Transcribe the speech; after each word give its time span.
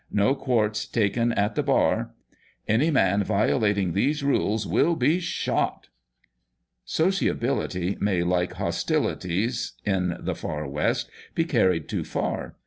No 0.11 0.33
quartz 0.33 0.87
taken 0.87 1.31
at 1.33 1.53
the 1.53 1.61
bar. 1.61 2.09
Any 2.67 2.89
man 2.89 3.23
violating 3.23 3.93
these 3.93 4.23
rules 4.23 4.65
will 4.65 4.95
be 4.95 5.19
SHOT." 5.19 5.89
Sociability 6.83 7.97
may, 7.99 8.23
like 8.23 8.53
hostilities, 8.53 9.73
in 9.85 10.17
the 10.19 10.33
Far 10.33 10.67
West, 10.67 11.07
be 11.35 11.45
carried 11.45 11.87
too 11.87 12.03
far. 12.03 12.55